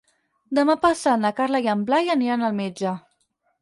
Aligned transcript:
Demà 0.59 0.75
passat 0.85 1.23
na 1.25 1.33
Carla 1.41 1.63
i 1.67 1.71
en 1.77 1.87
Blai 1.93 2.13
aniran 2.19 2.51
al 2.53 2.61
metge. 2.65 3.01